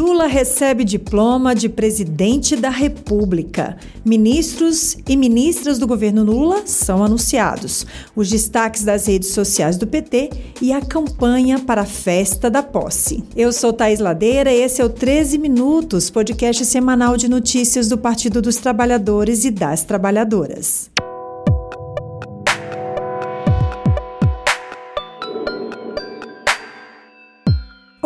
Lula 0.00 0.26
recebe 0.26 0.82
diploma 0.82 1.54
de 1.54 1.68
presidente 1.68 2.56
da 2.56 2.70
República. 2.70 3.76
Ministros 4.02 4.96
e 5.06 5.14
ministras 5.14 5.78
do 5.78 5.86
governo 5.86 6.24
Lula 6.24 6.62
são 6.66 7.04
anunciados. 7.04 7.86
Os 8.16 8.30
destaques 8.30 8.82
das 8.82 9.06
redes 9.06 9.28
sociais 9.28 9.76
do 9.76 9.86
PT 9.86 10.30
e 10.62 10.72
a 10.72 10.80
campanha 10.80 11.58
para 11.58 11.82
a 11.82 11.86
festa 11.86 12.48
da 12.48 12.62
posse. 12.62 13.22
Eu 13.36 13.52
sou 13.52 13.74
Thais 13.74 14.00
Ladeira 14.00 14.50
e 14.50 14.62
esse 14.62 14.80
é 14.80 14.84
o 14.86 14.88
13 14.88 15.36
Minutos, 15.36 16.08
podcast 16.08 16.64
semanal 16.64 17.18
de 17.18 17.28
notícias 17.28 17.86
do 17.86 17.98
Partido 17.98 18.40
dos 18.40 18.56
Trabalhadores 18.56 19.44
e 19.44 19.50
das 19.50 19.84
Trabalhadoras. 19.84 20.89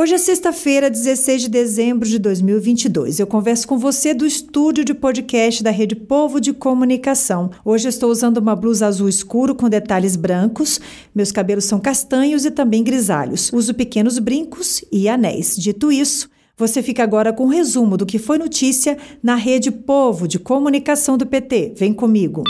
Hoje 0.05 0.17
é 0.17 0.19
sexta-feira, 0.19 0.91
16 0.91 1.41
de 1.41 1.49
dezembro 1.49 2.07
de 2.07 2.19
2022. 2.19 3.21
Eu 3.21 3.27
converso 3.27 3.67
com 3.67 3.79
você 3.79 4.13
do 4.13 4.27
estúdio 4.27 4.85
de 4.85 4.93
podcast 4.93 5.63
da 5.63 5.71
Rede 5.71 5.97
Povo 5.97 6.43
de 6.43 6.53
Comunicação. 6.53 7.51
Hoje 7.65 7.89
estou 7.89 8.11
usando 8.11 8.37
uma 8.37 8.55
blusa 8.55 8.87
azul 8.87 9.09
escuro 9.09 9.55
com 9.55 9.67
detalhes 9.67 10.15
brancos. 10.15 10.79
Meus 11.15 11.33
cabelos 11.33 11.65
são 11.65 11.81
castanhos 11.81 12.45
e 12.45 12.51
também 12.51 12.85
grisalhos. 12.85 13.51
Uso 13.51 13.73
pequenos 13.73 14.19
brincos 14.19 14.85
e 14.93 15.09
anéis. 15.09 15.57
Dito 15.57 15.91
isso, 15.91 16.29
você 16.55 16.83
fica 16.83 17.03
agora 17.03 17.33
com 17.33 17.45
um 17.45 17.49
resumo 17.49 17.97
do 17.97 18.05
que 18.05 18.19
foi 18.19 18.37
notícia 18.37 18.99
na 19.23 19.37
Rede 19.37 19.71
Povo 19.71 20.29
de 20.29 20.39
Comunicação 20.39 21.17
do 21.17 21.25
PT. 21.25 21.73
Vem 21.79 21.95
comigo. 21.95 22.45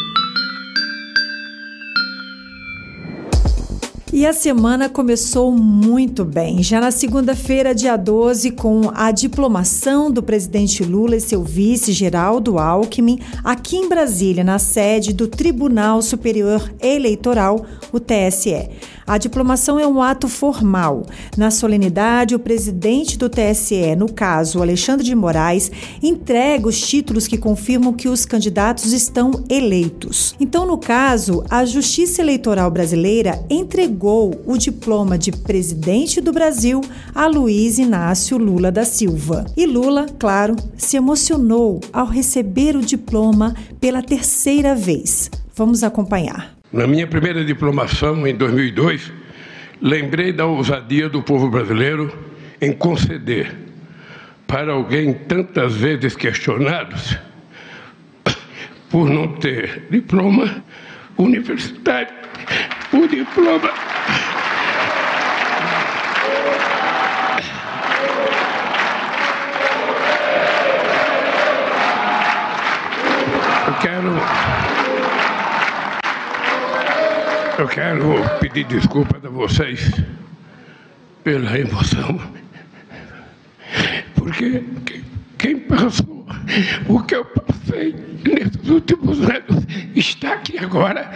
E 4.14 4.24
a 4.24 4.32
semana 4.32 4.88
começou 4.88 5.50
muito 5.50 6.24
bem. 6.24 6.62
Já 6.62 6.80
na 6.80 6.92
segunda-feira, 6.92 7.74
dia 7.74 7.96
12, 7.96 8.52
com 8.52 8.82
a 8.94 9.10
diplomação 9.10 10.08
do 10.08 10.22
presidente 10.22 10.84
Lula 10.84 11.16
e 11.16 11.20
seu 11.20 11.42
vice 11.42 11.92
Geraldo 11.92 12.56
Alckmin, 12.56 13.18
aqui 13.42 13.74
em 13.74 13.88
Brasília, 13.88 14.44
na 14.44 14.60
sede 14.60 15.12
do 15.12 15.26
Tribunal 15.26 16.00
Superior 16.00 16.72
Eleitoral, 16.80 17.66
o 17.90 17.98
TSE. 17.98 18.70
A 19.04 19.18
diplomação 19.18 19.78
é 19.78 19.86
um 19.86 20.00
ato 20.00 20.28
formal. 20.28 21.04
Na 21.36 21.50
solenidade, 21.50 22.34
o 22.34 22.38
presidente 22.38 23.18
do 23.18 23.28
TSE, 23.28 23.96
no 23.96 24.10
caso 24.10 24.62
Alexandre 24.62 25.04
de 25.04 25.14
Moraes, 25.14 25.70
entrega 26.02 26.68
os 26.68 26.80
títulos 26.80 27.26
que 27.26 27.36
confirmam 27.36 27.92
que 27.92 28.08
os 28.08 28.24
candidatos 28.24 28.92
estão 28.92 29.44
eleitos. 29.50 30.34
Então, 30.40 30.64
no 30.64 30.78
caso, 30.78 31.44
a 31.50 31.66
Justiça 31.66 32.22
Eleitoral 32.22 32.70
Brasileira 32.70 33.44
entregou 33.50 34.03
o 34.06 34.58
diploma 34.58 35.16
de 35.16 35.32
presidente 35.32 36.20
do 36.20 36.32
Brasil 36.32 36.80
a 37.14 37.26
Luiz 37.26 37.78
Inácio 37.78 38.36
Lula 38.36 38.70
da 38.70 38.84
Silva. 38.84 39.44
E 39.56 39.66
Lula, 39.66 40.06
claro, 40.18 40.56
se 40.76 40.96
emocionou 40.96 41.80
ao 41.92 42.06
receber 42.06 42.76
o 42.76 42.82
diploma 42.82 43.54
pela 43.80 44.02
terceira 44.02 44.74
vez. 44.74 45.30
Vamos 45.54 45.82
acompanhar. 45.82 46.54
Na 46.72 46.86
minha 46.86 47.06
primeira 47.06 47.44
diplomação, 47.44 48.26
em 48.26 48.34
2002, 48.34 49.12
lembrei 49.80 50.32
da 50.32 50.44
ousadia 50.44 51.08
do 51.08 51.22
povo 51.22 51.48
brasileiro 51.48 52.12
em 52.60 52.72
conceder 52.72 53.54
para 54.46 54.72
alguém 54.72 55.14
tantas 55.14 55.74
vezes 55.74 56.14
questionado 56.14 56.96
por 58.90 59.08
não 59.08 59.28
ter 59.34 59.86
diploma 59.90 60.62
universitário, 61.18 62.14
o 62.92 63.06
diploma 63.08 63.93
eu 77.58 77.68
quero 77.68 78.14
pedir 78.40 78.64
desculpas 78.64 79.24
a 79.24 79.28
vocês 79.28 79.90
pela 81.22 81.58
emoção, 81.58 82.20
porque 84.14 84.62
quem 85.38 85.60
passou 85.60 86.26
o 86.88 87.00
que 87.02 87.14
eu 87.14 87.24
passei 87.24 87.94
nesses 88.24 88.68
últimos 88.68 89.20
anos 89.22 89.64
está 89.94 90.34
aqui 90.34 90.58
agora 90.58 91.10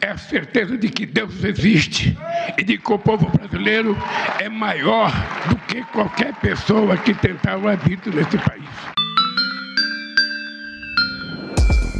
é 0.00 0.08
a 0.08 0.18
certeza 0.18 0.76
de 0.76 0.88
que 0.88 1.06
Deus 1.06 1.42
existe 1.42 2.16
e 2.58 2.64
de 2.64 2.78
que 2.78 2.92
o 2.92 2.98
povo 2.98 3.30
brasileiro 3.30 3.96
é 4.38 4.48
maior 4.48 5.10
do 5.48 5.56
que 5.66 5.82
qualquer 5.84 6.34
pessoa 6.34 6.96
que 6.96 7.14
tentar 7.14 7.56
o 7.56 7.68
habito 7.68 8.10
nesse 8.10 8.36
país. 8.38 9.01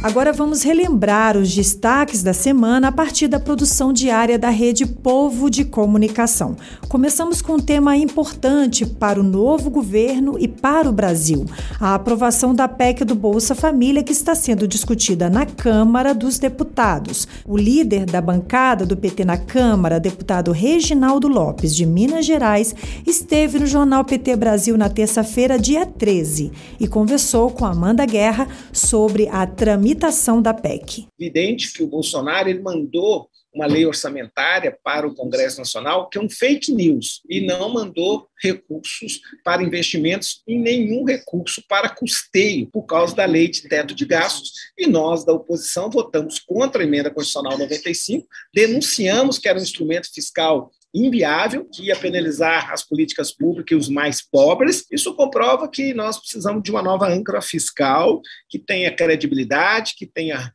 Agora 0.03 0.33
vamos 0.33 0.63
relembrar 0.63 1.37
os 1.37 1.55
destaques 1.55 2.21
da 2.21 2.33
semana 2.33 2.89
a 2.89 2.91
partir 2.91 3.29
da 3.29 3.39
produção 3.39 3.93
diária 3.93 4.37
da 4.37 4.49
Rede 4.49 4.85
Povo 4.85 5.49
de 5.49 5.63
Comunicação. 5.63 6.57
Começamos 6.89 7.41
com 7.41 7.53
um 7.53 7.59
tema 7.59 7.95
importante 7.95 8.85
para 8.85 9.17
o 9.17 9.23
novo 9.23 9.69
governo 9.69 10.35
e 10.37 10.45
para 10.45 10.89
o 10.89 10.91
Brasil: 10.91 11.45
a 11.79 11.95
aprovação 11.95 12.53
da 12.53 12.67
PEC 12.67 13.05
do 13.05 13.15
Bolsa 13.15 13.55
Família, 13.55 14.03
que 14.03 14.11
está 14.11 14.35
sendo 14.35 14.67
discutida 14.67 15.29
na 15.29 15.45
Câmara 15.45 16.13
dos 16.13 16.37
Deputados. 16.37 17.25
O 17.47 17.55
líder 17.55 18.05
da 18.05 18.19
bancada 18.19 18.85
do 18.85 18.97
PT 18.97 19.23
na 19.23 19.37
Câmara, 19.37 20.01
deputado 20.01 20.51
Reginaldo 20.51 21.29
Lopes, 21.29 21.73
de 21.73 21.85
Minas 21.85 22.25
Gerais, 22.25 22.75
esteve 23.07 23.57
no 23.57 23.65
jornal 23.65 24.03
PT 24.03 24.35
Brasil 24.35 24.77
na 24.77 24.89
terça-feira, 24.89 25.57
dia 25.57 25.85
13, 25.85 26.51
e 26.77 26.89
conversou 26.89 27.49
com 27.51 27.63
Amanda 27.63 28.05
Guerra 28.05 28.49
sobre 28.73 29.29
a 29.29 29.47
tramitação 29.47 29.92
tramitação 29.93 30.41
da 30.41 30.53
PEC. 30.53 31.07
Evidente 31.19 31.71
que 31.71 31.83
o 31.83 31.87
Bolsonaro 31.87 32.49
ele 32.49 32.61
mandou 32.61 33.29
uma 33.53 33.67
lei 33.67 33.85
orçamentária 33.85 34.75
para 34.83 35.07
o 35.07 35.13
Congresso 35.13 35.59
Nacional, 35.59 36.09
que 36.09 36.17
é 36.17 36.21
um 36.21 36.29
fake 36.29 36.71
news, 36.71 37.21
e 37.29 37.39
não 37.39 37.71
mandou 37.71 38.27
recursos 38.41 39.21
para 39.43 39.61
investimentos 39.61 40.41
e 40.47 40.57
nenhum 40.57 41.03
recurso 41.03 41.63
para 41.69 41.87
custeio, 41.87 42.67
por 42.71 42.83
causa 42.83 43.15
da 43.15 43.25
lei 43.25 43.47
de 43.47 43.69
teto 43.69 43.93
de 43.93 44.05
gastos. 44.05 44.51
E 44.75 44.87
nós, 44.87 45.23
da 45.23 45.33
oposição, 45.33 45.87
votamos 45.87 46.39
contra 46.39 46.81
a 46.81 46.85
emenda 46.85 47.11
constitucional 47.11 47.57
95, 47.59 48.27
denunciamos 48.51 49.37
que 49.37 49.47
era 49.47 49.59
um 49.59 49.63
instrumento 49.63 50.11
fiscal 50.11 50.71
inviável, 50.93 51.65
que 51.65 51.87
ia 51.87 51.95
penalizar 51.95 52.71
as 52.71 52.83
políticas 52.83 53.31
públicas 53.31 53.71
e 53.71 53.75
os 53.75 53.89
mais 53.89 54.21
pobres. 54.21 54.85
Isso 54.91 55.13
comprova 55.15 55.67
que 55.67 55.93
nós 55.93 56.19
precisamos 56.19 56.61
de 56.61 56.71
uma 56.71 56.83
nova 56.83 57.07
âncora 57.07 57.41
fiscal 57.41 58.21
que 58.47 58.59
tenha 58.59 58.95
credibilidade, 58.95 59.95
que 59.97 60.05
tenha 60.05 60.51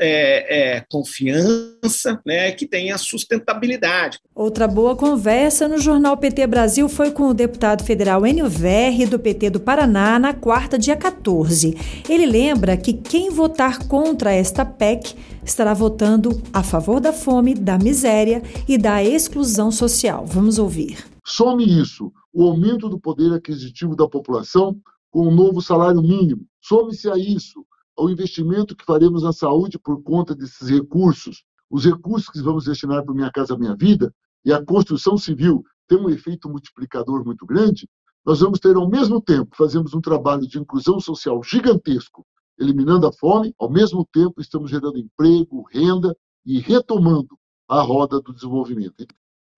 é, 0.00 0.76
é, 0.76 0.84
confiança, 0.90 2.20
né, 2.26 2.50
que 2.52 2.66
tenha 2.66 2.98
sustentabilidade. 2.98 4.18
Outra 4.34 4.66
boa 4.66 4.96
conversa 4.96 5.68
no 5.68 5.78
jornal 5.78 6.16
PT 6.16 6.46
Brasil 6.46 6.88
foi 6.88 7.10
com 7.10 7.28
o 7.28 7.34
deputado 7.34 7.84
federal 7.84 8.26
Enio 8.26 8.48
Verri, 8.48 9.06
do 9.06 9.18
PT 9.18 9.50
do 9.50 9.60
Paraná, 9.60 10.18
na 10.18 10.34
quarta, 10.34 10.78
dia 10.78 10.96
14. 10.96 11.76
Ele 12.08 12.26
lembra 12.26 12.76
que 12.76 12.92
quem 12.92 13.30
votar 13.30 13.86
contra 13.86 14.32
esta 14.32 14.64
PEC 14.64 15.14
estará 15.44 15.72
votando 15.72 16.42
a 16.52 16.62
favor 16.62 17.00
da 17.00 17.12
fome, 17.12 17.54
da 17.54 17.78
miséria 17.78 18.42
e 18.68 18.76
da 18.76 19.02
exclusão 19.02 19.70
social. 19.70 20.24
Vamos 20.26 20.58
ouvir. 20.58 21.04
Some 21.24 21.64
isso, 21.64 22.12
o 22.32 22.44
aumento 22.44 22.88
do 22.88 22.98
poder 22.98 23.32
aquisitivo 23.32 23.94
da 23.94 24.08
população 24.08 24.76
com 25.10 25.26
o 25.26 25.30
novo 25.30 25.60
salário 25.60 26.00
mínimo. 26.02 26.44
Some-se 26.60 27.08
a 27.08 27.16
isso 27.16 27.64
ao 27.96 28.08
investimento 28.08 28.76
que 28.76 28.84
faremos 28.84 29.22
na 29.22 29.32
saúde 29.32 29.78
por 29.78 30.02
conta 30.02 30.34
desses 30.34 30.68
recursos, 30.68 31.44
os 31.70 31.84
recursos 31.84 32.28
que 32.28 32.42
vamos 32.42 32.64
destinar 32.64 33.04
para 33.04 33.14
Minha 33.14 33.30
Casa 33.30 33.56
Minha 33.56 33.76
Vida 33.76 34.12
e 34.44 34.52
a 34.52 34.64
construção 34.64 35.16
civil 35.16 35.62
tem 35.86 35.98
um 35.98 36.08
efeito 36.08 36.48
multiplicador 36.48 37.24
muito 37.24 37.44
grande, 37.44 37.88
nós 38.24 38.40
vamos 38.40 38.60
ter, 38.60 38.76
ao 38.76 38.88
mesmo 38.88 39.20
tempo, 39.20 39.56
fazemos 39.56 39.94
um 39.94 40.00
trabalho 40.00 40.46
de 40.46 40.58
inclusão 40.58 41.00
social 41.00 41.42
gigantesco, 41.42 42.26
eliminando 42.58 43.06
a 43.06 43.12
fome, 43.12 43.54
ao 43.58 43.70
mesmo 43.70 44.06
tempo 44.12 44.40
estamos 44.40 44.70
gerando 44.70 44.98
emprego, 44.98 45.64
renda 45.70 46.14
e 46.44 46.58
retomando 46.58 47.38
a 47.68 47.80
roda 47.80 48.20
do 48.20 48.32
desenvolvimento. 48.32 49.06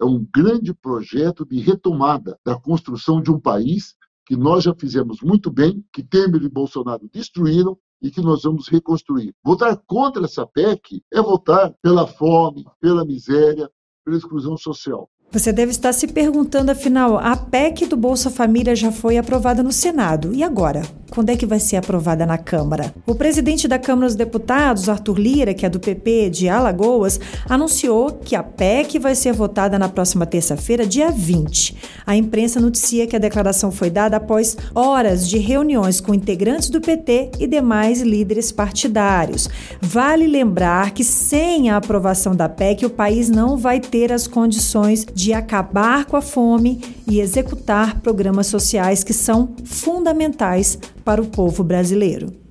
É 0.01 0.05
um 0.05 0.25
grande 0.33 0.73
projeto 0.75 1.45
de 1.45 1.59
retomada 1.61 2.39
da 2.45 2.59
construção 2.59 3.21
de 3.21 3.31
um 3.31 3.41
país 3.41 3.95
que 4.25 4.37
nós 4.37 4.65
já 4.65 4.75
fizemos 4.75 5.21
muito 5.21 5.51
bem, 5.51 5.85
que 5.93 6.03
Temer 6.03 6.43
e 6.43 6.49
Bolsonaro 6.49 7.09
destruíram 7.13 7.77
e 8.03 8.11
que 8.11 8.21
nós 8.21 8.43
vamos 8.43 8.69
reconstruir. 8.69 9.35
Votar 9.45 9.77
contra 9.87 10.25
essa 10.25 10.47
PEC 10.47 11.03
é 11.13 11.23
votar 11.23 11.73
pela 11.81 12.07
fome, 12.07 12.67
pela 12.81 13.05
miséria, 13.05 13.71
pela 14.05 14.17
exclusão 14.17 14.57
social. 14.57 15.09
Você 15.33 15.51
deve 15.51 15.71
estar 15.71 15.95
se 15.95 16.07
perguntando, 16.07 16.71
afinal, 16.71 17.19
a 17.19 17.35
PEC 17.35 17.87
do 17.87 17.97
Bolsa 17.97 18.31
Família 18.31 18.77
já 18.77 18.93
foi 18.93 19.17
aprovada 19.17 19.63
no 19.63 19.73
Senado. 19.73 20.35
E 20.35 20.43
agora? 20.43 20.83
quando 21.13 21.29
é 21.29 21.37
que 21.37 21.45
vai 21.45 21.61
ser 21.61 21.77
aprovada 21.77 22.25
na 22.25 22.39
Câmara. 22.39 22.93
O 23.07 23.15
presidente 23.15 23.69
da 23.69 23.79
Câmara 23.79 24.07
dos 24.07 24.17
Deputados, 24.17 24.89
Arthur 24.89 25.19
Lira, 25.19 25.53
que 25.53 25.67
é 25.67 25.69
do 25.69 25.79
PP 25.79 26.31
de 26.31 26.49
Alagoas, 26.49 27.21
anunciou 27.47 28.13
que 28.13 28.35
a 28.35 28.43
PEC 28.43 28.99
vai 28.99 29.15
ser 29.15 29.33
votada 29.35 29.79
na 29.79 29.91
próxima 29.91 30.25
terça-feira, 30.25 30.87
dia 30.87 31.11
20. 31.11 31.77
A 32.07 32.17
imprensa 32.17 32.59
noticia 32.59 33.07
que 33.07 33.15
a 33.15 33.19
declaração 33.19 33.71
foi 33.71 33.91
dada 33.91 34.17
após 34.17 34.57
horas 34.75 35.29
de 35.29 35.37
reuniões 35.39 36.01
com 36.01 36.15
integrantes 36.15 36.71
do 36.71 36.81
PT 36.81 37.33
e 37.39 37.47
demais 37.47 38.01
líderes 38.01 38.51
partidários. 38.51 39.51
Vale 39.83 40.27
lembrar 40.27 40.93
que 40.93 41.05
sem 41.05 41.69
a 41.69 41.77
aprovação 41.77 42.35
da 42.35 42.49
PEC, 42.49 42.87
o 42.87 42.91
país 42.91 43.29
não 43.29 43.59
vai 43.59 43.81
ter 43.81 44.13
as 44.13 44.27
condições 44.27 45.07
de 45.15 45.22
acabar 45.31 46.07
com 46.07 46.17
a 46.17 46.23
fome 46.23 46.81
e 47.07 47.21
executar 47.21 48.01
programas 48.01 48.47
sociais 48.47 49.05
que 49.05 49.13
são 49.13 49.55
fundamentais 49.63 50.79
para 51.05 51.21
o 51.21 51.27
povo 51.27 51.63
brasileiro. 51.63 52.42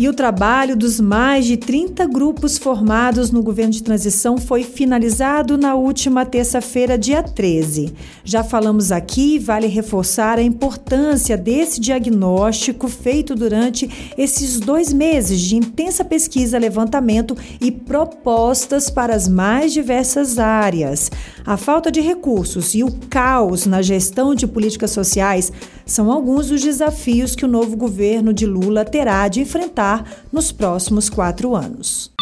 E 0.00 0.08
o 0.08 0.14
trabalho 0.14 0.74
dos 0.74 0.98
mais 0.98 1.44
de 1.44 1.58
30 1.58 2.06
grupos 2.06 2.56
formados 2.56 3.30
no 3.30 3.42
governo 3.42 3.70
de 3.70 3.82
transição 3.82 4.38
foi 4.38 4.62
finalizado 4.62 5.58
na 5.58 5.74
última 5.74 6.24
terça-feira, 6.24 6.96
dia 6.96 7.22
13. 7.22 7.92
Já 8.24 8.42
falamos 8.42 8.90
aqui, 8.92 9.38
vale 9.38 9.66
reforçar 9.66 10.38
a 10.38 10.42
importância 10.42 11.36
desse 11.36 11.78
diagnóstico 11.78 12.88
feito 12.88 13.34
durante 13.34 14.14
esses 14.16 14.58
dois 14.58 14.90
meses 14.90 15.38
de 15.38 15.56
intensa 15.56 16.02
pesquisa, 16.02 16.56
levantamento 16.56 17.36
e 17.60 17.70
propostas 17.70 18.88
para 18.88 19.14
as 19.14 19.28
mais 19.28 19.70
diversas 19.70 20.38
áreas. 20.38 21.10
A 21.44 21.58
falta 21.58 21.90
de 21.90 22.00
recursos 22.00 22.74
e 22.74 22.82
o 22.82 22.90
caos 23.10 23.66
na 23.66 23.82
gestão 23.82 24.34
de 24.34 24.46
políticas 24.46 24.92
sociais 24.92 25.52
são 25.84 26.10
alguns 26.10 26.48
dos 26.48 26.62
desafios 26.62 27.34
que 27.34 27.44
o 27.44 27.48
novo 27.48 27.76
governo 27.76 28.32
de 28.32 28.46
Lula 28.46 28.84
terá 28.84 29.28
de 29.28 29.40
enfrentar 29.40 29.89
nos 30.32 30.52
próximos 30.52 31.08
quatro 31.08 31.56
anos. 31.56 32.12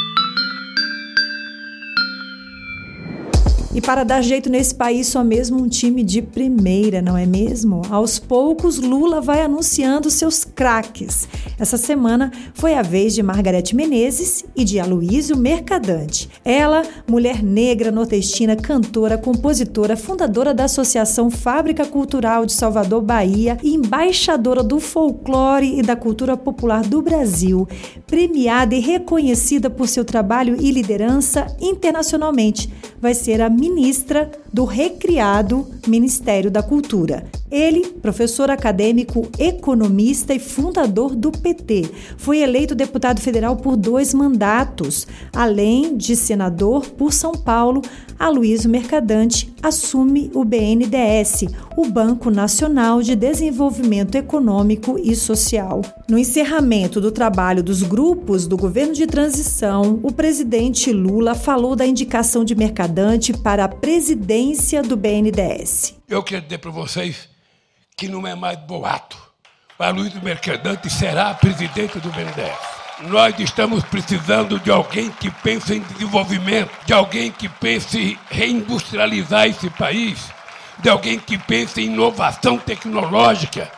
E 3.78 3.80
para 3.80 4.02
dar 4.02 4.20
jeito 4.22 4.50
nesse 4.50 4.74
país, 4.74 5.06
só 5.06 5.22
mesmo 5.22 5.56
um 5.62 5.68
time 5.68 6.02
de 6.02 6.20
primeira, 6.20 7.00
não 7.00 7.16
é 7.16 7.24
mesmo? 7.24 7.82
Aos 7.90 8.18
poucos, 8.18 8.78
Lula 8.78 9.20
vai 9.20 9.40
anunciando 9.40 10.10
seus 10.10 10.44
craques. 10.44 11.28
Essa 11.56 11.76
semana 11.76 12.32
foi 12.54 12.74
a 12.74 12.82
vez 12.82 13.14
de 13.14 13.22
Margarete 13.22 13.76
Menezes 13.76 14.44
e 14.56 14.64
de 14.64 14.80
Aloísio 14.80 15.36
Mercadante. 15.36 16.28
Ela, 16.44 16.82
mulher 17.08 17.40
negra, 17.40 17.92
nordestina, 17.92 18.56
cantora, 18.56 19.16
compositora, 19.16 19.96
fundadora 19.96 20.52
da 20.52 20.64
Associação 20.64 21.30
Fábrica 21.30 21.86
Cultural 21.86 22.44
de 22.44 22.54
Salvador, 22.54 23.00
Bahia 23.00 23.58
e 23.62 23.74
embaixadora 23.74 24.64
do 24.64 24.80
folclore 24.80 25.78
e 25.78 25.82
da 25.82 25.94
cultura 25.94 26.36
popular 26.36 26.82
do 26.82 27.00
Brasil, 27.00 27.68
premiada 28.08 28.74
e 28.74 28.80
reconhecida 28.80 29.70
por 29.70 29.86
seu 29.86 30.04
trabalho 30.04 30.56
e 30.60 30.72
liderança 30.72 31.46
internacionalmente, 31.60 32.68
vai 33.00 33.14
ser 33.14 33.40
a 33.40 33.48
ministra 33.68 34.30
do 34.52 34.64
recriado 34.64 35.66
Ministério 35.86 36.50
da 36.50 36.62
Cultura. 36.62 37.26
Ele, 37.50 37.86
professor 38.02 38.50
acadêmico, 38.50 39.28
economista 39.38 40.34
e 40.34 40.38
fundador 40.38 41.16
do 41.16 41.32
PT, 41.32 41.90
foi 42.16 42.38
eleito 42.38 42.74
deputado 42.74 43.20
federal 43.20 43.56
por 43.56 43.76
dois 43.76 44.12
mandatos, 44.12 45.06
além 45.32 45.96
de 45.96 46.14
senador 46.14 46.86
por 46.90 47.12
São 47.12 47.32
Paulo. 47.32 47.82
Aloysio 48.18 48.68
Mercadante 48.68 49.52
assume 49.62 50.30
o 50.34 50.44
BNDES, 50.44 51.46
o 51.76 51.86
Banco 51.86 52.30
Nacional 52.30 53.00
de 53.00 53.14
Desenvolvimento 53.14 54.16
Econômico 54.16 54.98
e 54.98 55.14
Social. 55.14 55.80
No 56.08 56.18
encerramento 56.18 57.00
do 57.00 57.12
trabalho 57.12 57.62
dos 57.62 57.82
grupos 57.82 58.46
do 58.46 58.56
governo 58.56 58.92
de 58.92 59.06
transição, 59.06 60.00
o 60.02 60.12
presidente 60.12 60.92
Lula 60.92 61.34
falou 61.34 61.76
da 61.76 61.86
indicação 61.86 62.44
de 62.44 62.54
Mercadante 62.54 63.32
para 63.32 63.64
a 63.64 63.68
presidência 63.68 64.82
do 64.82 64.96
BNDES. 64.96 65.94
Eu 66.08 66.22
quero 66.22 66.42
dizer 66.42 66.58
para 66.58 66.70
vocês 66.70 67.28
que 67.98 68.08
não 68.08 68.24
é 68.24 68.34
mais 68.34 68.56
boato. 68.60 69.18
A 69.76 69.88
Luiz 69.88 70.14
Mercadante 70.22 70.88
será 70.88 71.34
presidente 71.34 71.98
do 71.98 72.10
BNDES. 72.10 72.78
Nós 73.02 73.38
estamos 73.38 73.84
precisando 73.84 74.58
de 74.60 74.70
alguém 74.70 75.10
que 75.10 75.30
pense 75.30 75.74
em 75.74 75.80
desenvolvimento, 75.80 76.70
de 76.86 76.92
alguém 76.92 77.30
que 77.32 77.48
pense 77.48 77.98
em 77.98 78.18
reindustrializar 78.30 79.46
esse 79.46 79.68
país, 79.70 80.30
de 80.78 80.88
alguém 80.88 81.18
que 81.18 81.36
pense 81.36 81.80
em 81.80 81.86
inovação 81.86 82.56
tecnológica, 82.56 83.70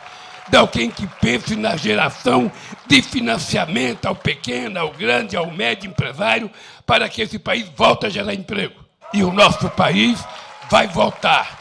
de 0.47 0.57
alguém 0.57 0.91
que 0.91 1.07
pense 1.19 1.55
na 1.55 1.75
geração 1.75 2.51
de 2.85 3.01
financiamento 3.01 4.05
ao 4.05 4.15
pequeno, 4.15 4.79
ao 4.79 4.91
grande, 4.91 5.35
ao 5.35 5.49
médio 5.49 5.89
empresário, 5.89 6.49
para 6.85 7.09
que 7.09 7.23
esse 7.23 7.39
país 7.39 7.67
volte 7.75 8.05
a 8.05 8.09
gerar 8.09 8.33
emprego. 8.33 8.83
E 9.13 9.23
o 9.23 9.33
nosso 9.33 9.67
país 9.69 10.23
vai 10.69 10.87
voltar 10.87 11.59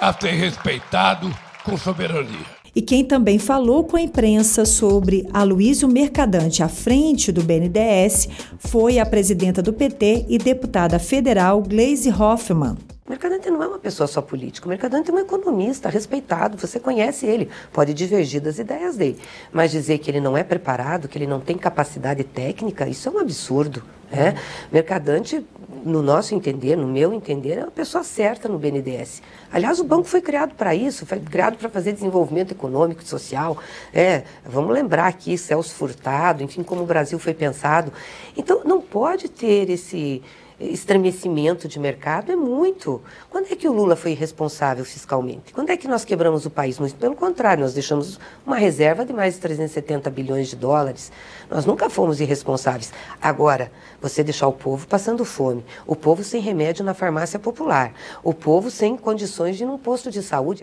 a 0.00 0.12
ser 0.12 0.32
respeitado 0.32 1.34
com 1.68 1.76
soberania. 1.76 2.58
E 2.74 2.80
quem 2.80 3.04
também 3.04 3.38
falou 3.38 3.84
com 3.84 3.96
a 3.96 4.00
imprensa 4.00 4.64
sobre 4.64 5.26
Aloysio 5.32 5.88
Mercadante 5.88 6.62
à 6.62 6.68
frente 6.68 7.32
do 7.32 7.42
BNDES 7.42 8.28
foi 8.58 8.98
a 8.98 9.06
presidenta 9.06 9.60
do 9.60 9.72
PT 9.72 10.26
e 10.28 10.38
deputada 10.38 10.98
federal 10.98 11.60
Gleisi 11.62 12.10
Hoffmann. 12.10 12.76
Mercadante 13.08 13.50
não 13.50 13.62
é 13.62 13.66
uma 13.66 13.78
pessoa 13.78 14.06
só 14.06 14.20
política. 14.20 14.66
O 14.66 14.68
Mercadante 14.68 15.10
é 15.10 15.14
um 15.14 15.18
economista 15.18 15.88
respeitado. 15.88 16.58
Você 16.58 16.78
conhece 16.78 17.24
ele, 17.24 17.48
pode 17.72 17.94
divergir 17.94 18.40
das 18.40 18.58
ideias 18.58 18.96
dele. 18.96 19.18
Mas 19.50 19.70
dizer 19.70 19.98
que 19.98 20.10
ele 20.10 20.20
não 20.20 20.36
é 20.36 20.44
preparado, 20.44 21.08
que 21.08 21.16
ele 21.16 21.26
não 21.26 21.40
tem 21.40 21.56
capacidade 21.56 22.22
técnica, 22.22 22.86
isso 22.86 23.08
é 23.08 23.12
um 23.12 23.18
absurdo. 23.18 23.82
Né? 24.10 24.34
Mercadante, 24.70 25.44
no 25.84 26.02
nosso 26.02 26.34
entender, 26.34 26.76
no 26.76 26.86
meu 26.86 27.12
entender, 27.12 27.58
é 27.58 27.62
uma 27.62 27.70
pessoa 27.70 28.02
certa 28.02 28.48
no 28.48 28.58
BNDES. 28.58 29.22
Aliás, 29.52 29.78
o 29.78 29.84
banco 29.84 30.04
foi 30.04 30.22
criado 30.22 30.54
para 30.54 30.74
isso, 30.74 31.04
foi 31.04 31.20
criado 31.20 31.58
para 31.58 31.68
fazer 31.68 31.92
desenvolvimento 31.92 32.52
econômico 32.52 33.02
e 33.02 33.06
social. 33.06 33.58
É, 33.92 34.22
vamos 34.44 34.72
lembrar 34.72 35.06
aqui 35.06 35.36
Celso 35.36 35.74
Furtado, 35.74 36.42
enfim, 36.42 36.62
como 36.62 36.82
o 36.82 36.86
Brasil 36.86 37.18
foi 37.18 37.34
pensado. 37.34 37.92
Então, 38.36 38.62
não 38.64 38.80
pode 38.80 39.28
ter 39.28 39.68
esse 39.68 40.22
estremecimento 40.60 41.68
de 41.68 41.78
mercado 41.78 42.32
é 42.32 42.36
muito. 42.36 43.00
Quando 43.30 43.46
é 43.50 43.56
que 43.56 43.68
o 43.68 43.72
Lula 43.72 43.94
foi 43.94 44.10
irresponsável 44.10 44.84
fiscalmente? 44.84 45.52
Quando 45.52 45.70
é 45.70 45.76
que 45.76 45.86
nós 45.86 46.04
quebramos 46.04 46.46
o 46.46 46.50
país? 46.50 46.78
Muito 46.78 46.96
pelo 46.96 47.14
contrário, 47.14 47.62
nós 47.62 47.74
deixamos 47.74 48.18
uma 48.44 48.56
reserva 48.56 49.04
de 49.04 49.12
mais 49.12 49.34
de 49.34 49.40
370 49.40 50.10
bilhões 50.10 50.48
de 50.48 50.56
dólares. 50.56 51.12
Nós 51.48 51.64
nunca 51.64 51.88
fomos 51.88 52.20
irresponsáveis. 52.20 52.92
Agora, 53.22 53.70
você 54.00 54.24
deixar 54.24 54.48
o 54.48 54.52
povo 54.52 54.86
passando 54.86 55.24
fome, 55.24 55.64
o 55.86 55.94
povo 55.94 56.24
sem 56.24 56.40
remédio 56.40 56.84
na 56.84 56.94
farmácia 56.94 57.38
popular, 57.38 57.92
o 58.22 58.34
povo 58.34 58.70
sem 58.70 58.96
condições 58.96 59.56
de 59.56 59.62
ir 59.62 59.66
num 59.66 59.78
posto 59.78 60.10
de 60.10 60.22
saúde. 60.22 60.62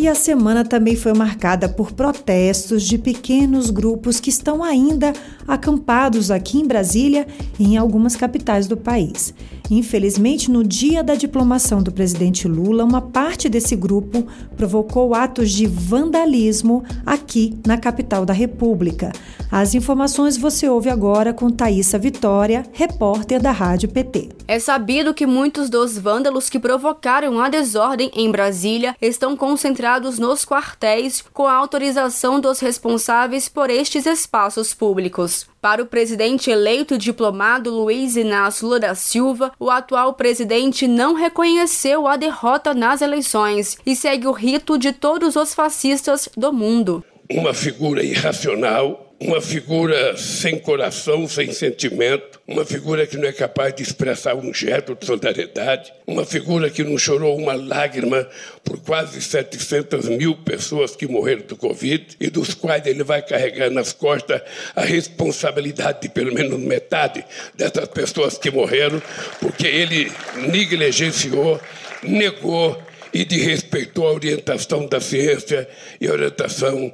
E 0.00 0.08
a 0.08 0.14
semana 0.14 0.64
também 0.64 0.96
foi 0.96 1.12
marcada 1.12 1.68
por 1.68 1.92
protestos 1.92 2.84
de 2.84 2.96
pequenos 2.96 3.68
grupos 3.68 4.18
que 4.18 4.30
estão 4.30 4.64
ainda 4.64 5.12
acampados 5.46 6.30
aqui 6.30 6.58
em 6.58 6.66
Brasília 6.66 7.26
e 7.58 7.74
em 7.74 7.76
algumas 7.76 8.16
capitais 8.16 8.66
do 8.66 8.78
país. 8.78 9.34
Infelizmente, 9.70 10.50
no 10.50 10.64
dia 10.64 11.04
da 11.04 11.14
diplomação 11.14 11.80
do 11.80 11.92
presidente 11.92 12.48
Lula, 12.48 12.84
uma 12.84 13.00
parte 13.00 13.48
desse 13.48 13.76
grupo 13.76 14.26
provocou 14.56 15.14
atos 15.14 15.52
de 15.52 15.66
vandalismo 15.66 16.82
aqui 17.06 17.56
na 17.64 17.78
capital 17.78 18.26
da 18.26 18.32
República. 18.32 19.12
As 19.50 19.74
informações 19.74 20.36
você 20.36 20.68
ouve 20.68 20.90
agora 20.90 21.32
com 21.32 21.50
Thaisa 21.50 21.98
Vitória, 21.98 22.64
repórter 22.72 23.40
da 23.40 23.52
Rádio 23.52 23.88
PT. 23.88 24.30
É 24.48 24.58
sabido 24.58 25.14
que 25.14 25.26
muitos 25.26 25.70
dos 25.70 25.96
vândalos 25.96 26.50
que 26.50 26.58
provocaram 26.58 27.40
a 27.40 27.48
desordem 27.48 28.10
em 28.14 28.30
Brasília 28.30 28.96
estão 29.00 29.36
concentrados 29.36 30.18
nos 30.18 30.44
quartéis 30.44 31.22
com 31.32 31.46
a 31.46 31.54
autorização 31.54 32.40
dos 32.40 32.58
responsáveis 32.58 33.48
por 33.48 33.70
estes 33.70 34.06
espaços 34.06 34.74
públicos. 34.74 35.49
Para 35.60 35.82
o 35.82 35.86
presidente 35.86 36.50
eleito 36.50 36.96
diplomado 36.96 37.70
Luiz 37.70 38.16
Inácio 38.16 38.66
Lula 38.66 38.80
da 38.80 38.94
Silva, 38.94 39.52
o 39.60 39.68
atual 39.68 40.14
presidente 40.14 40.88
não 40.88 41.12
reconheceu 41.12 42.06
a 42.06 42.16
derrota 42.16 42.72
nas 42.72 43.02
eleições 43.02 43.76
e 43.84 43.94
segue 43.94 44.26
o 44.26 44.32
rito 44.32 44.78
de 44.78 44.90
todos 44.90 45.36
os 45.36 45.52
fascistas 45.52 46.30
do 46.34 46.50
mundo. 46.50 47.04
Uma 47.30 47.52
figura 47.52 48.02
irracional 48.02 49.09
uma 49.20 49.38
figura 49.38 50.16
sem 50.16 50.58
coração, 50.58 51.28
sem 51.28 51.52
sentimento, 51.52 52.40
uma 52.48 52.64
figura 52.64 53.06
que 53.06 53.18
não 53.18 53.28
é 53.28 53.32
capaz 53.32 53.74
de 53.74 53.82
expressar 53.82 54.34
um 54.34 54.52
gesto 54.52 54.94
de 54.94 55.04
solidariedade, 55.04 55.92
uma 56.06 56.24
figura 56.24 56.70
que 56.70 56.82
não 56.82 56.96
chorou 56.96 57.36
uma 57.36 57.52
lágrima 57.52 58.26
por 58.64 58.80
quase 58.80 59.20
700 59.20 60.08
mil 60.08 60.34
pessoas 60.36 60.96
que 60.96 61.06
morreram 61.06 61.42
do 61.46 61.54
Covid 61.54 62.16
e 62.18 62.30
dos 62.30 62.54
quais 62.54 62.86
ele 62.86 63.04
vai 63.04 63.20
carregar 63.20 63.70
nas 63.70 63.92
costas 63.92 64.40
a 64.74 64.82
responsabilidade 64.82 66.00
de 66.00 66.08
pelo 66.08 66.32
menos 66.32 66.58
metade 66.58 67.22
dessas 67.54 67.88
pessoas 67.88 68.38
que 68.38 68.50
morreram, 68.50 69.02
porque 69.38 69.66
ele 69.66 70.10
negligenciou 70.48 71.60
negou 72.02 72.80
e 73.12 73.24
desrespeitou 73.24 74.06
a 74.08 74.12
orientação 74.12 74.86
da 74.86 75.00
ciência 75.00 75.68
e 76.00 76.08
a 76.08 76.12
orientação 76.12 76.92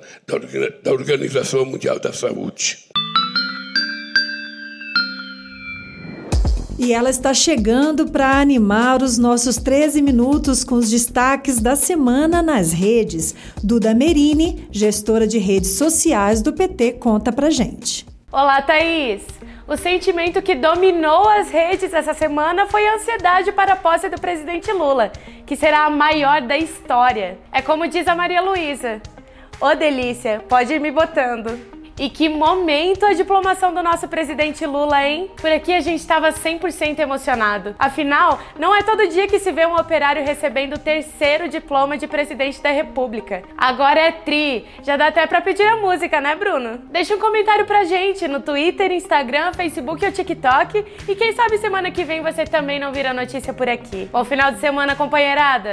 da 0.82 0.92
Organização 0.92 1.64
Mundial 1.64 1.98
da 1.98 2.12
Saúde. 2.12 2.86
E 6.78 6.92
ela 6.92 7.08
está 7.08 7.32
chegando 7.32 8.06
para 8.06 8.38
animar 8.38 9.02
os 9.02 9.16
nossos 9.16 9.56
13 9.56 10.02
minutos 10.02 10.62
com 10.62 10.74
os 10.74 10.90
destaques 10.90 11.58
da 11.58 11.74
semana 11.74 12.42
nas 12.42 12.70
redes. 12.70 13.34
Duda 13.62 13.94
Merini, 13.94 14.68
gestora 14.70 15.26
de 15.26 15.38
redes 15.38 15.70
sociais 15.70 16.42
do 16.42 16.52
PT, 16.52 16.92
conta 16.92 17.32
pra 17.32 17.48
gente. 17.48 18.06
Olá, 18.30 18.60
Thaís! 18.60 19.22
O 19.68 19.76
sentimento 19.76 20.40
que 20.40 20.54
dominou 20.54 21.28
as 21.28 21.50
redes 21.50 21.92
essa 21.92 22.14
semana 22.14 22.66
foi 22.66 22.86
a 22.86 22.94
ansiedade 22.94 23.50
para 23.50 23.72
a 23.72 23.76
posse 23.76 24.08
do 24.08 24.20
presidente 24.20 24.72
Lula, 24.72 25.10
que 25.44 25.56
será 25.56 25.86
a 25.86 25.90
maior 25.90 26.40
da 26.40 26.56
história. 26.56 27.36
É 27.50 27.60
como 27.60 27.88
diz 27.88 28.06
a 28.06 28.14
Maria 28.14 28.40
Luísa: 28.40 29.02
Ô 29.60 29.74
delícia, 29.74 30.40
pode 30.48 30.72
ir 30.72 30.80
me 30.80 30.92
botando. 30.92 31.75
E 31.98 32.10
que 32.10 32.28
momento 32.28 33.06
a 33.06 33.14
diplomação 33.14 33.72
do 33.72 33.82
nosso 33.82 34.06
presidente 34.06 34.66
Lula, 34.66 35.02
hein? 35.02 35.30
Por 35.40 35.50
aqui 35.50 35.72
a 35.72 35.80
gente 35.80 36.00
estava 36.00 36.30
100% 36.30 36.98
emocionado. 36.98 37.74
Afinal, 37.78 38.38
não 38.58 38.74
é 38.74 38.82
todo 38.82 39.08
dia 39.08 39.26
que 39.26 39.38
se 39.38 39.50
vê 39.50 39.64
um 39.64 39.74
operário 39.74 40.22
recebendo 40.22 40.74
o 40.74 40.78
terceiro 40.78 41.48
diploma 41.48 41.96
de 41.96 42.06
presidente 42.06 42.60
da 42.60 42.70
República. 42.70 43.42
Agora 43.56 43.98
é 43.98 44.12
tri. 44.12 44.66
Já 44.82 44.98
dá 44.98 45.06
até 45.06 45.26
para 45.26 45.40
pedir 45.40 45.66
a 45.66 45.76
música, 45.76 46.20
né, 46.20 46.34
Bruno? 46.34 46.78
Deixa 46.90 47.14
um 47.14 47.18
comentário 47.18 47.64
pra 47.64 47.84
gente 47.84 48.28
no 48.28 48.40
Twitter, 48.40 48.92
Instagram, 48.92 49.54
Facebook 49.54 50.04
ou 50.04 50.12
TikTok. 50.12 50.84
E 51.08 51.14
quem 51.14 51.32
sabe 51.32 51.56
semana 51.56 51.90
que 51.90 52.04
vem 52.04 52.20
você 52.20 52.44
também 52.44 52.78
não 52.78 52.92
vira 52.92 53.14
notícia 53.14 53.54
por 53.54 53.68
aqui. 53.68 54.06
Bom 54.12 54.24
final 54.24 54.52
de 54.52 54.60
semana, 54.60 54.94
companheirada! 54.94 55.72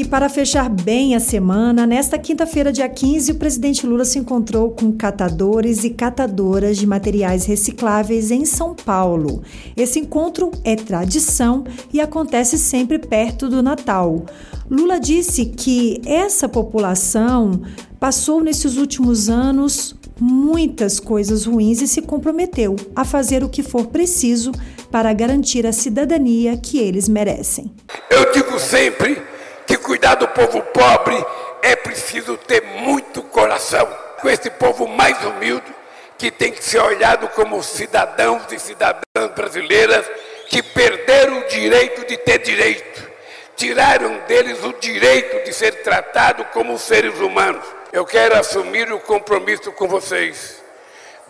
E 0.00 0.04
para 0.06 0.30
fechar 0.30 0.70
bem 0.70 1.14
a 1.14 1.20
semana, 1.20 1.86
nesta 1.86 2.16
quinta-feira, 2.16 2.72
dia 2.72 2.88
15, 2.88 3.32
o 3.32 3.34
presidente 3.34 3.86
Lula 3.86 4.06
se 4.06 4.18
encontrou 4.18 4.70
com 4.70 4.90
catadores 4.92 5.84
e 5.84 5.90
catadoras 5.90 6.78
de 6.78 6.86
materiais 6.86 7.44
recicláveis 7.44 8.30
em 8.30 8.46
São 8.46 8.74
Paulo. 8.74 9.42
Esse 9.76 9.98
encontro 9.98 10.52
é 10.64 10.74
tradição 10.74 11.64
e 11.92 12.00
acontece 12.00 12.56
sempre 12.56 12.98
perto 12.98 13.46
do 13.46 13.62
Natal. 13.62 14.24
Lula 14.70 14.98
disse 14.98 15.44
que 15.44 16.00
essa 16.06 16.48
população 16.48 17.60
passou 18.00 18.40
nesses 18.40 18.78
últimos 18.78 19.28
anos 19.28 19.94
muitas 20.18 20.98
coisas 20.98 21.44
ruins 21.44 21.82
e 21.82 21.86
se 21.86 22.00
comprometeu 22.00 22.74
a 22.96 23.04
fazer 23.04 23.44
o 23.44 23.50
que 23.50 23.62
for 23.62 23.88
preciso 23.88 24.50
para 24.90 25.12
garantir 25.12 25.66
a 25.66 25.72
cidadania 25.72 26.56
que 26.56 26.78
eles 26.78 27.06
merecem. 27.06 27.70
Eu 28.10 28.32
digo 28.32 28.58
sempre 28.58 29.28
que 29.70 29.76
cuidar 29.76 30.16
do 30.16 30.26
povo 30.26 30.60
pobre 30.62 31.24
é 31.62 31.76
preciso 31.76 32.36
ter 32.36 32.60
muito 32.60 33.22
coração. 33.22 33.88
Com 34.20 34.28
esse 34.28 34.50
povo 34.50 34.88
mais 34.88 35.24
humilde, 35.24 35.72
que 36.18 36.28
tem 36.28 36.50
que 36.50 36.62
ser 36.64 36.80
olhado 36.80 37.28
como 37.28 37.62
cidadãos 37.62 38.42
e 38.50 38.58
cidadãs 38.58 39.30
brasileiras 39.36 40.04
que 40.48 40.60
perderam 40.60 41.38
o 41.38 41.46
direito 41.46 42.04
de 42.04 42.16
ter 42.16 42.38
direito. 42.38 43.08
Tiraram 43.54 44.18
deles 44.26 44.58
o 44.64 44.72
direito 44.72 45.44
de 45.44 45.52
ser 45.52 45.84
tratado 45.84 46.44
como 46.46 46.76
seres 46.76 47.20
humanos. 47.20 47.64
Eu 47.92 48.04
quero 48.04 48.36
assumir 48.36 48.92
o 48.92 48.98
compromisso 48.98 49.70
com 49.70 49.86
vocês 49.86 50.60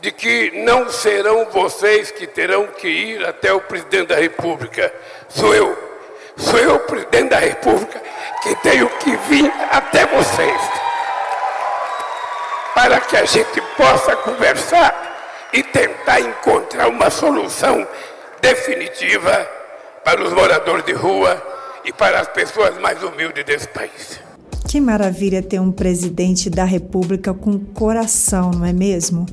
de 0.01 0.11
que 0.11 0.51
não 0.65 0.89
serão 0.89 1.45
vocês 1.51 2.11
que 2.11 2.27
terão 2.27 2.69
que 2.69 2.89
ir 2.89 3.27
até 3.27 3.53
o 3.53 3.61
presidente 3.61 4.07
da 4.07 4.17
República. 4.17 4.91
Sou 5.29 5.55
eu. 5.55 5.91
Sou 6.41 6.59
eu, 6.59 6.79
presidente 6.81 7.29
da 7.29 7.39
República, 7.39 8.01
que 8.43 8.55
tenho 8.57 8.89
que 8.99 9.17
vir 9.17 9.53
até 9.71 10.07
vocês 10.07 10.61
para 12.75 13.01
que 13.01 13.17
a 13.17 13.25
gente 13.25 13.61
possa 13.77 14.17
conversar 14.17 15.49
e 15.53 15.63
tentar 15.63 16.21
encontrar 16.21 16.89
uma 16.89 17.11
solução 17.11 17.87
definitiva 18.41 19.49
para 20.05 20.23
os 20.23 20.33
moradores 20.33 20.85
de 20.85 20.93
rua 20.93 21.41
e 21.85 21.93
para 21.93 22.21
as 22.21 22.29
pessoas 22.29 22.79
mais 22.79 23.03
humildes 23.03 23.45
desse 23.45 23.69
país. 23.69 24.30
Que 24.71 24.81
maravilha 24.81 25.43
ter 25.43 25.61
um 25.61 25.73
presidente 25.73 26.49
da 26.49 26.63
República 26.63 27.35
com 27.35 27.59
coração, 27.59 28.53
não 28.53 28.65
é 28.65 28.73
mesmo? 28.73 29.27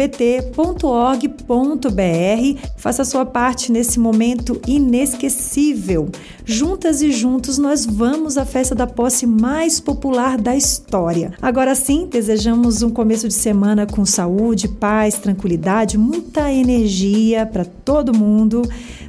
Faça 2.78 3.04
sua 3.04 3.26
parte 3.26 3.72
nesse 3.72 4.00
momento 4.00 4.60
inesquecível. 4.68 6.10
Juntas 6.46 7.02
e 7.02 7.12
juntos 7.12 7.58
nós 7.58 7.86
vamos 7.86 8.38
à 8.38 8.46
festa 8.46 8.74
da 8.74 8.88
posse 8.88 9.26
mais 9.26 9.80
popular 9.80 10.38
da 10.38 10.56
história. 10.56 11.34
Agora 11.42 11.76
sim, 11.76 12.08
desejamos 12.10 12.82
um 12.82 12.90
começo 12.90 13.28
de 13.28 13.34
semana 13.34 13.86
com 13.86 14.06
saúde, 14.06 14.68
paz, 14.68 15.16
tranquilidade, 15.16 15.98
muita 15.98 16.52
energia 16.52 17.46
para 17.46 17.66
todo 17.66 18.16
mundo, 18.16 18.62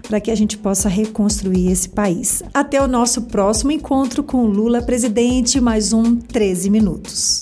para 0.07 0.21
que 0.21 0.31
a 0.31 0.35
gente 0.35 0.59
possa 0.59 0.89
reconstruir 0.89 1.71
esse 1.71 1.89
país. 1.89 2.43
Até 2.53 2.81
o 2.83 2.89
nosso 2.89 3.23
próximo 3.23 3.73
encontro 3.73 4.23
com 4.23 4.47
Lula 4.47 4.83
presidente, 4.83 5.61
mais 5.61 5.93
um 5.93 6.17
13 6.17 6.71
minutos. 6.71 7.41